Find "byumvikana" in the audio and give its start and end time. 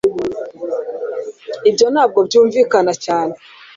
2.27-2.93